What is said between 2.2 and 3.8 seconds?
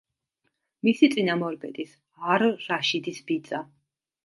არ-რაშიდის ბიძა.